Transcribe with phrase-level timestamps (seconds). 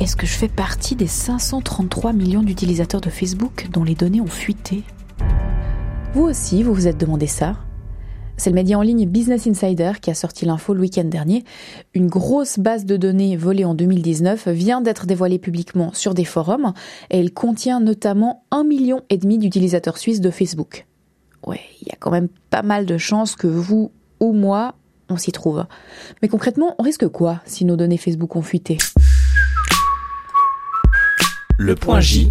[0.00, 4.26] Est-ce que je fais partie des 533 millions d'utilisateurs de Facebook dont les données ont
[4.26, 4.82] fuité?
[6.14, 7.56] Vous aussi, vous vous êtes demandé ça?
[8.38, 11.44] C'est le média en ligne Business Insider qui a sorti l'info le week-end dernier.
[11.92, 16.72] Une grosse base de données volée en 2019 vient d'être dévoilée publiquement sur des forums
[17.10, 20.86] et elle contient notamment un million et demi d'utilisateurs suisses de Facebook.
[21.46, 24.76] Ouais, il y a quand même pas mal de chances que vous ou moi,
[25.10, 25.66] on s'y trouve.
[26.22, 28.78] Mais concrètement, on risque quoi si nos données Facebook ont fuité?
[31.62, 32.30] Le point J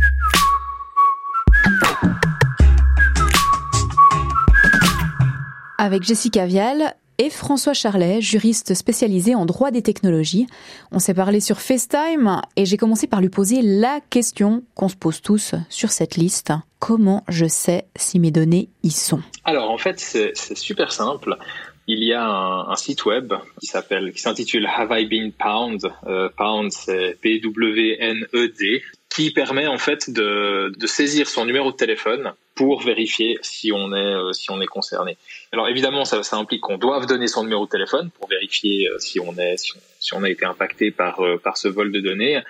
[5.77, 10.47] avec Jessica Vial et François Charlet, juriste spécialisé en droit des technologies.
[10.91, 14.95] On s'est parlé sur FaceTime et j'ai commencé par lui poser la question qu'on se
[14.95, 16.52] pose tous sur cette liste.
[16.80, 19.21] Comment je sais si mes données y sont?
[19.43, 21.38] Alors en fait, c'est super simple.
[21.85, 25.91] Il y a un, site web qui s'appelle, qui s'intitule Have I Been Pound?
[26.07, 32.31] Euh, Pound, c'est P-W-N-E-D qui permet en fait de, de, saisir son numéro de téléphone
[32.53, 35.17] pour vérifier si on est euh, si on est concerné.
[35.52, 39.00] Alors évidemment, ça, ça implique qu'on doive donner son numéro de téléphone pour vérifier euh,
[39.00, 42.42] si on est si on, a été impacté par euh, par ce vol de données.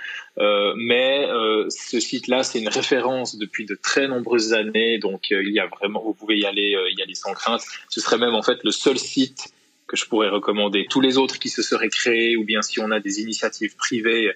[0.78, 1.28] Mais
[1.70, 6.02] ce site-là, c'est une référence depuis de très nombreuses années, donc il y a vraiment,
[6.02, 7.62] vous pouvez y aller y aller sans crainte.
[7.90, 9.52] Ce serait même en fait le seul site
[9.90, 10.86] que je pourrais recommander.
[10.90, 14.34] Tous les autres qui se seraient créés, ou bien si on a des initiatives privées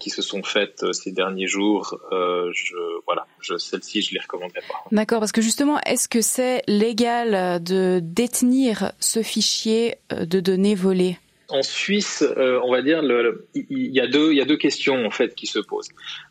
[0.00, 4.20] qui se sont faites euh, ces derniers jours, euh, je, voilà, je, celle-ci, je les
[4.20, 4.74] recommanderais pas.
[4.92, 10.74] D'accord, parce que justement, est-ce que c'est légal de détenir ce fichier euh, de données
[10.74, 11.16] volées?
[11.48, 13.02] En Suisse, on va dire,
[13.54, 15.88] il y, a deux, il y a deux questions en fait qui se posent.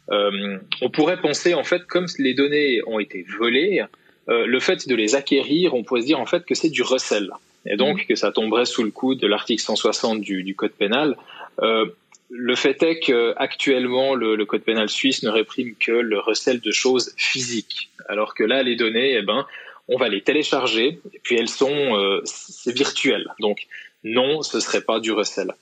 [0.10, 3.84] on pourrait penser en fait, comme les données ont été volées,
[4.30, 7.32] le fait de les acquérir, on pourrait se dire en fait que c'est du recel
[7.66, 11.18] et donc que ça tomberait sous le coup de l'article 160 du, du, code pénal.
[11.62, 11.86] Euh,
[12.30, 16.60] le fait est que actuellement le, le, code pénal suisse ne réprime que le recel
[16.62, 19.46] de choses physiques, alors que là les données, eh ben,
[19.88, 23.28] on va les télécharger et puis elles sont euh, c'est virtuel.
[23.40, 23.68] Donc
[24.04, 25.54] non, ce serait pas du recel.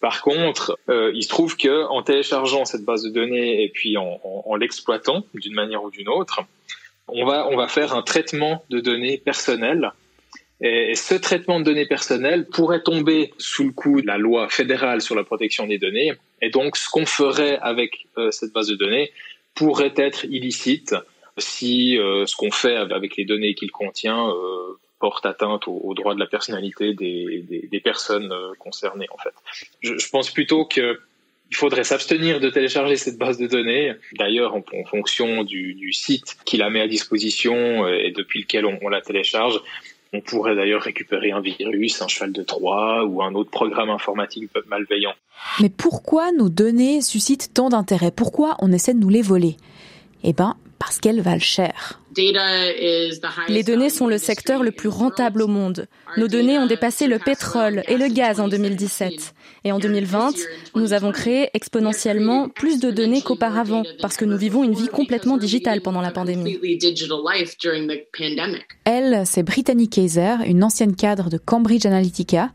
[0.00, 3.96] Par contre, euh, il se trouve que en téléchargeant cette base de données et puis
[3.96, 6.40] en, en, en l'exploitant d'une manière ou d'une autre,
[7.08, 9.92] on va on va faire un traitement de données personnelles
[10.62, 15.00] et ce traitement de données personnelles pourrait tomber sous le coup de la loi fédérale
[15.00, 16.12] sur la protection des données.
[16.40, 19.10] Et donc, ce qu'on ferait avec euh, cette base de données
[19.56, 20.94] pourrait être illicite
[21.36, 26.14] si euh, ce qu'on fait avec les données qu'il contient euh, porte atteinte aux, droits
[26.14, 29.08] de la personnalité des, personnes concernées.
[29.12, 29.34] En fait,
[29.80, 31.00] je, pense plutôt que
[31.50, 33.94] il faudrait s'abstenir de télécharger cette base de données.
[34.12, 39.00] D'ailleurs, en, fonction du, site qui la met à disposition et depuis lequel on la
[39.00, 39.60] télécharge,
[40.12, 44.50] on pourrait d'ailleurs récupérer un virus, un cheval de Troie ou un autre programme informatique
[44.68, 45.14] malveillant.
[45.60, 48.10] Mais pourquoi nos données suscitent tant d'intérêt?
[48.10, 49.56] Pourquoi on essaie de nous les voler?
[50.22, 52.01] Eh ben, parce qu'elles valent cher.
[53.48, 55.86] Les données sont le secteur le plus rentable au monde.
[56.16, 59.34] Nos données ont dépassé le pétrole et le gaz en 2017.
[59.64, 60.32] Et en 2020,
[60.74, 65.36] nous avons créé exponentiellement plus de données qu'auparavant parce que nous vivons une vie complètement
[65.36, 66.58] digitale pendant la pandémie.
[68.84, 72.50] Elle, c'est Brittany Kaiser, une ancienne cadre de Cambridge Analytica.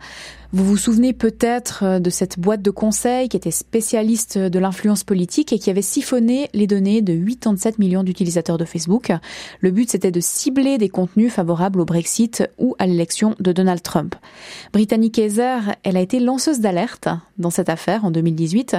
[0.54, 5.04] Vous vous souvenez peut-être euh, de cette boîte de conseil qui était spécialiste de l'influence
[5.04, 9.12] politique et qui avait siphonné les données de 87 millions d'utilisateurs de Facebook.
[9.60, 13.82] Le but, c'était de cibler des contenus favorables au Brexit ou à l'élection de Donald
[13.82, 14.16] Trump.
[14.74, 18.78] Brittany Kaiser, elle a été lanceuse d'alerte dans cette affaire en 2018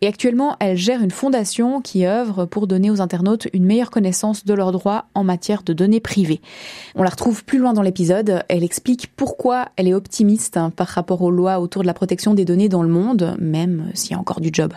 [0.00, 4.44] et actuellement, elle gère une fondation qui œuvre pour donner aux internautes une meilleure connaissance
[4.44, 6.42] de leurs droits en matière de données privées.
[6.94, 8.44] On la retrouve plus loin dans l'épisode.
[8.48, 12.44] Elle explique pourquoi elle est optimiste par rapport aux lois autour de la protection des
[12.44, 14.74] données dans le monde, même s'il y a encore du job.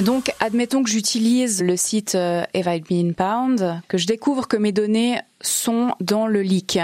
[0.00, 4.72] Donc, admettons que j'utilise le site euh, Have Been Pound, que je découvre que mes
[4.72, 6.78] données sont dans le leak.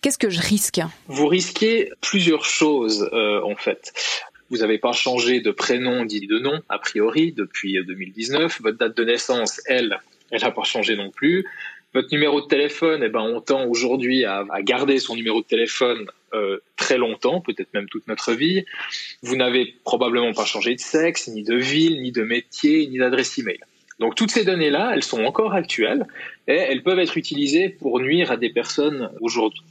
[0.00, 0.80] Qu'est-ce que je risque?
[1.06, 3.92] Vous risquez plusieurs choses euh, en fait.
[4.50, 8.60] Vous n'avez pas changé de prénom ni de nom, a priori, depuis 2019.
[8.62, 10.00] Votre date de naissance, elle,
[10.30, 11.46] elle n'a pas changé non plus.
[11.94, 16.06] Votre numéro de téléphone, eh ben, on tend aujourd'hui à, garder son numéro de téléphone
[16.34, 18.64] euh, très longtemps, peut-être même toute notre vie.
[19.22, 23.38] Vous n'avez probablement pas changé de sexe, ni de ville, ni de métier, ni d'adresse
[23.38, 23.60] email.
[23.98, 26.06] Donc toutes ces données-là, elles sont encore actuelles
[26.48, 29.62] et elles peuvent être utilisées pour nuire à des personnes aujourd'hui.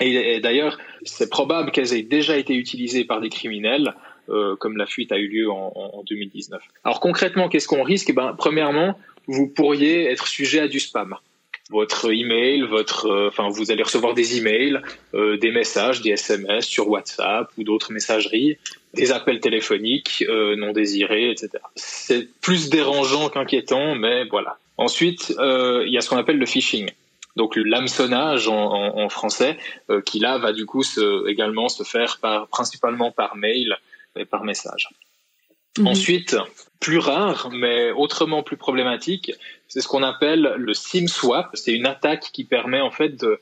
[0.00, 3.94] Et, d'ailleurs, c'est probable qu'elles aient déjà été utilisées par des criminels,
[4.30, 6.62] euh, comme la fuite a eu lieu en, en 2019.
[6.84, 8.10] Alors concrètement, qu'est-ce qu'on risque?
[8.10, 11.16] Eh ben, Premièrement, vous pourriez être sujet à du spam.
[11.72, 14.80] Votre email, votre, euh, enfin, vous allez recevoir des emails,
[15.14, 18.58] euh, des messages, des SMS sur WhatsApp ou d'autres messageries,
[18.94, 21.50] des appels téléphoniques euh, non désirés, etc.
[21.74, 24.58] C'est plus dérangeant qu'inquiétant, mais voilà.
[24.76, 26.90] Ensuite, il y a ce qu'on appelle le phishing.
[27.36, 29.56] Donc l'hameçonnage en, en, français,
[30.04, 33.76] qui là va du coup se, également se faire par, principalement par mail
[34.16, 34.88] et par message.
[35.78, 35.86] Mhm.
[35.86, 36.36] Ensuite,
[36.80, 39.32] plus rare, mais autrement plus problématique,
[39.68, 41.50] c'est ce qu'on appelle le SIM swap.
[41.54, 43.40] C'est une attaque qui permet en fait de,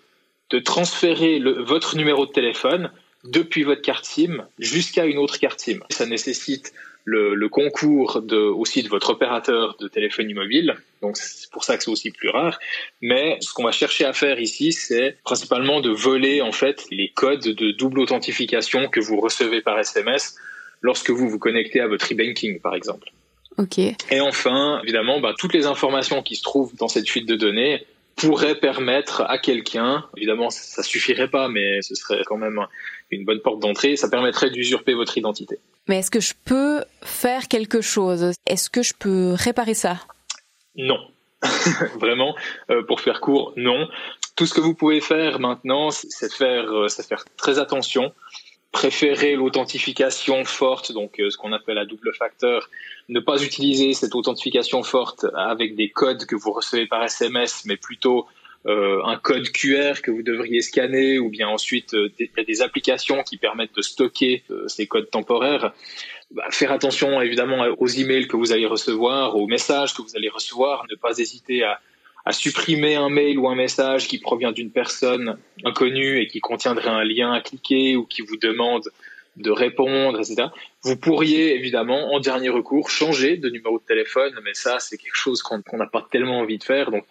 [0.51, 2.91] de transférer le, votre numéro de téléphone
[3.25, 5.81] depuis votre carte SIM jusqu'à une autre carte SIM.
[5.91, 6.73] Ça nécessite
[7.05, 10.77] le, le, concours de, aussi de votre opérateur de téléphone mobile.
[11.03, 12.59] Donc c'est pour ça que c'est aussi plus rare.
[13.01, 17.09] Mais ce qu'on va chercher à faire ici, c'est principalement de voler en fait les
[17.09, 20.37] codes de double authentification que vous recevez par SMS
[20.81, 23.11] lorsque vous vous connectez à votre e-banking, par exemple.
[23.59, 23.79] Ok.
[23.79, 27.85] Et enfin, évidemment, bah, toutes les informations qui se trouvent dans cette fuite de données
[28.17, 32.61] pourraient permettre à quelqu'un, évidemment, ça suffirait pas, mais ce serait quand même
[33.11, 35.59] une bonne porte d'entrée, ça permettrait d'usurper votre identité.
[35.89, 38.33] Mais est-ce que je peux faire quelque chose?
[38.47, 39.99] Est-ce que je peux réparer ça?
[40.77, 40.99] Non.
[41.99, 42.37] Vraiment,
[42.71, 43.89] euh, pour faire court, non.
[44.37, 48.13] Tout ce que vous pouvez faire maintenant, c'est faire, euh, c'est faire très attention
[48.73, 52.71] préférer l'authentification forte, donc euh, ce qu'on appelle la double facteur,
[53.09, 57.77] ne pas utiliser cette authentification forte avec des codes que vous recevez par SMS, mais
[57.77, 58.27] plutôt
[58.67, 63.23] euh, un code QR que vous devriez scanner, ou bien ensuite euh, des, des, applications
[63.23, 65.73] qui permettent de stocker ces codes temporaires.
[66.31, 70.29] Bah, faire attention évidemment aux emails que vous allez recevoir, aux messages que vous allez
[70.29, 71.81] recevoir, ne pas hésiter à
[72.25, 76.91] à supprimer un mail ou un message qui provient d'une personne inconnue et qui contiendrait
[76.91, 78.85] un lien à cliquer ou qui vous demande
[79.37, 80.49] de répondre, etc.
[80.83, 85.17] Vous pourriez évidemment, en dernier recours, changer de numéro de téléphone, mais ça, c'est quelque
[85.17, 86.91] chose qu'on n'a pas tellement envie de faire.
[86.91, 87.05] Donc,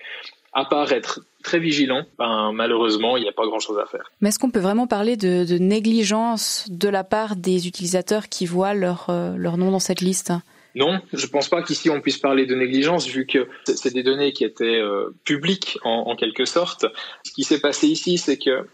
[0.54, 4.12] à part être très vigilant, ben, malheureusement, il n'y a pas grand-chose à faire.
[4.22, 8.74] Mais est-ce qu'on peut vraiment parler de, négligence de la part des utilisateurs qui voient
[8.74, 10.34] leur, euh, leur nom dans cette liste?
[10.80, 14.02] Non, je ne pense pas qu'ici on puisse parler de négligence vu que c'est des
[14.02, 16.86] données qui étaient euh, publiques en, quelque sorte.
[17.26, 18.66] Ce qui s'est passé ici, c'est que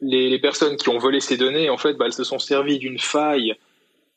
[0.00, 2.98] les, personnes qui ont volé ces données, en fait, bah, elles se sont servies d'une
[2.98, 3.54] faille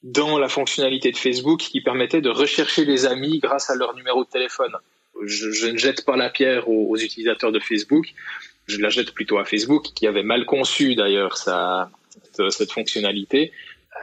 [0.02, 4.24] dans la fonctionnalité de Facebook qui permettait de rechercher les amis grâce à leur numéro
[4.24, 4.74] de téléphone.
[5.24, 8.16] Je, ne jette pas la pierre aux, utilisateurs de Facebook,
[8.66, 13.52] je la jette plutôt à Facebook qui avait mal conçu d'ailleurs cette fonctionnalité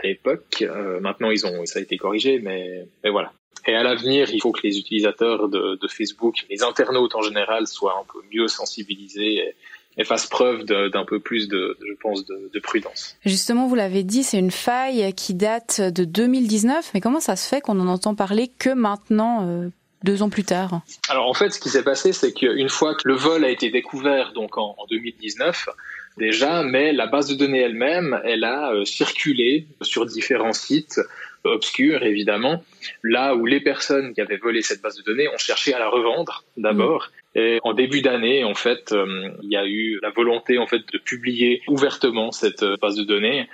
[0.03, 0.63] à l'époque.
[0.63, 3.33] Euh, maintenant, ils ont, ça a été corrigé, mais, mais voilà.
[3.67, 7.67] Et à l'avenir, il faut que les utilisateurs de, de, Facebook, les internautes en général,
[7.67, 9.55] soient un peu mieux sensibilisés et,
[9.99, 13.17] et fassent preuve d'un peu plus de, je pense, de, de prudence.
[13.25, 16.91] Justement, vous l'avez dit, c'est une faille qui date de 2019.
[16.95, 19.69] Mais comment ça se fait qu'on en entend parler que maintenant euh,
[20.03, 20.81] deux ans plus tard?
[21.09, 23.71] Alors en fait, ce qui s'est passé, c'est qu'une fois que le vol a été
[23.71, 25.69] découvert, donc en 2019,
[26.17, 31.01] déjà, mais la base de données elle-même, elle a euh, circulé sur différents sites
[31.45, 32.63] obscurs, évidemment,
[33.03, 35.89] là où les personnes qui avaient volé cette base de données ont cherché à la
[35.89, 37.11] revendre d'abord.
[37.35, 40.83] Et en début d'année, en fait, euh, il y a eu la volonté en fait
[40.93, 43.49] de publier ouvertement cette euh, base de données,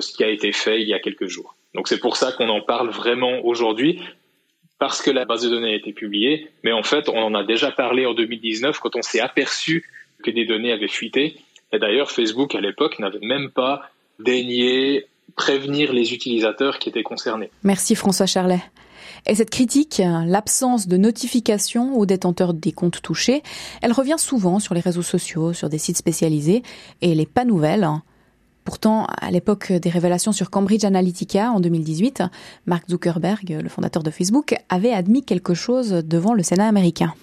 [0.00, 1.54] ce qui a été fait il y a quelques jours.
[1.72, 4.00] Donc c'est pour ça qu'on en parle vraiment aujourd'hui,
[4.78, 7.44] parce que la base de données a été publiée, mais en fait, on en a
[7.44, 9.88] déjà parlé en 2019 quand on s'est aperçu
[10.22, 11.36] que des données avaient fuité
[11.72, 13.82] et d'ailleurs, Facebook, à l'époque, n'avait même pas
[14.18, 15.06] daigné
[15.36, 17.50] prévenir les utilisateurs qui étaient concernés.
[17.62, 18.60] Merci François Charlet.
[19.26, 23.42] Et cette critique, l'absence de notification aux détenteurs des comptes touchés,
[23.82, 26.62] elle revient souvent sur les réseaux sociaux, sur des sites spécialisés,
[27.02, 27.88] et elle n'est pas nouvelle.
[28.64, 32.22] Pourtant, à l'époque des révélations sur Cambridge Analytica en 2018,
[32.66, 37.14] Mark Zuckerberg, le fondateur de Facebook, avait admis quelque chose devant le Sénat américain.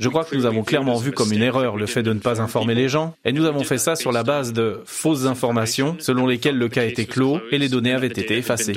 [0.00, 2.40] Je crois que nous avons clairement vu comme une erreur le fait de ne pas
[2.40, 6.26] informer les gens, et nous avons fait ça sur la base de fausses informations selon
[6.26, 8.74] lesquelles le cas était clos et les données avaient été effacées.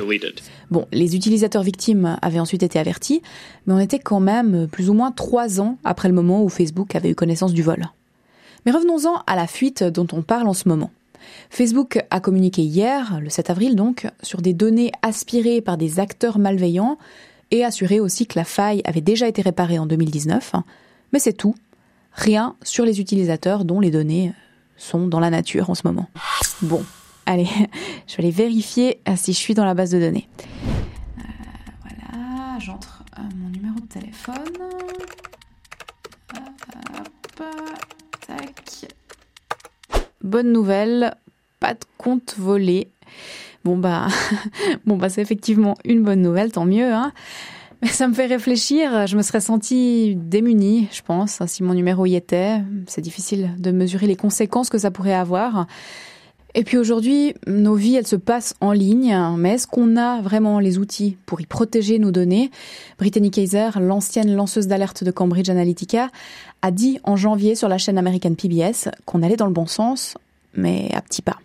[0.72, 3.22] Bon, les utilisateurs victimes avaient ensuite été avertis,
[3.66, 6.96] mais on était quand même plus ou moins trois ans après le moment où Facebook
[6.96, 7.86] avait eu connaissance du vol.
[8.66, 10.92] Mais revenons-en à la fuite dont on parle en ce moment.
[11.50, 16.40] Facebook a communiqué hier, le 7 avril donc, sur des données aspirées par des acteurs
[16.40, 16.98] malveillants
[17.54, 20.54] et assuré aussi que la faille avait déjà été réparée en 2019,
[21.14, 21.54] mais c'est tout.
[22.12, 24.34] Rien sur les utilisateurs dont les données
[24.76, 26.10] sont dans la nature en ce moment.
[26.64, 26.84] Bon,
[27.28, 27.48] allez,
[28.08, 30.28] je vais aller vérifier si je suis dans la base de données.
[31.20, 31.22] Euh,
[31.82, 34.36] voilà, j'entre euh, mon numéro de téléphone.
[36.36, 37.44] Hop,
[38.26, 38.92] tac.
[40.24, 41.16] Bonne nouvelle,
[41.60, 42.90] pas de compte volé.
[43.64, 44.08] Bon bah,
[44.86, 46.92] bon bah c'est effectivement une bonne nouvelle, tant mieux.
[46.92, 47.14] Hein
[47.84, 49.08] Ça me fait réfléchir.
[49.08, 52.62] Je me serais sentie démunie, je pense, si mon numéro y était.
[52.88, 55.68] C'est difficile de mesurer les conséquences que ça pourrait avoir.
[56.56, 60.60] Et puis aujourd'hui, nos vies, elles se passent en ligne, mais est-ce qu'on a vraiment
[60.60, 62.52] les outils pour y protéger nos données?
[63.00, 66.10] Brittany Kaiser, l'ancienne lanceuse d'alerte de Cambridge Analytica,
[66.62, 70.16] a dit en janvier sur la chaîne américaine PBS qu'on allait dans le bon sens,
[70.54, 71.40] mais à petits pas.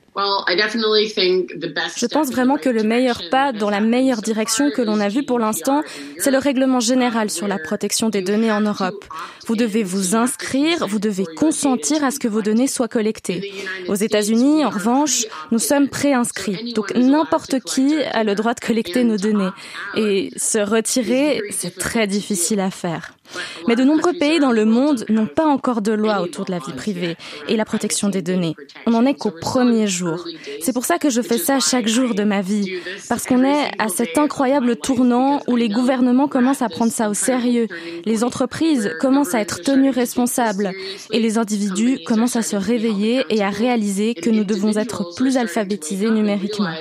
[1.97, 5.25] Je pense vraiment que le meilleur pas dans la meilleure direction que l'on a vu
[5.25, 5.83] pour l'instant,
[6.19, 9.05] c'est le règlement général sur la protection des données en Europe.
[9.47, 13.53] Vous devez vous inscrire, vous devez consentir à ce que vos données soient collectées.
[13.89, 16.73] Aux États-Unis, en revanche, nous sommes préinscrits.
[16.75, 19.51] Donc n'importe qui a le droit de collecter nos données.
[19.97, 23.18] Et se retirer, c'est très difficile à faire.
[23.67, 26.59] Mais de nombreux pays dans le monde n'ont pas encore de loi autour de la
[26.59, 27.17] vie privée
[27.49, 28.55] et la protection des données.
[28.87, 30.25] On n'en est qu'au premier jour.
[30.61, 33.71] C'est pour ça que je fais ça chaque jour de ma vie, parce qu'on est
[33.79, 37.69] à cet incroyable tournant où les gouvernements commencent à prendre ça au sérieux,
[38.05, 40.73] les entreprises commencent à être tenues responsables
[41.13, 45.37] et les individus commencent à se réveiller et à réaliser que nous devons être plus
[45.37, 46.75] alphabétisés numériquement.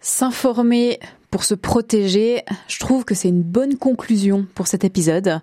[0.00, 0.98] S'informer
[1.32, 5.40] pour se protéger, je trouve que c'est une bonne conclusion pour cet épisode.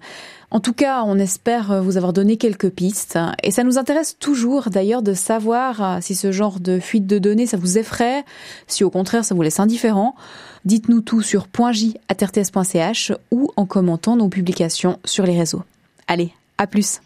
[0.51, 3.17] En tout cas, on espère vous avoir donné quelques pistes.
[3.43, 7.47] Et ça nous intéresse toujours d'ailleurs de savoir si ce genre de fuite de données,
[7.47, 8.23] ça vous effraie,
[8.67, 10.15] si au contraire ça vous laisse indifférent.
[10.63, 15.63] Dites-nous tout sur .j.rts.ch ou en commentant nos publications sur les réseaux.
[16.07, 17.01] Allez, à plus.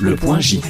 [0.00, 0.60] Le point J.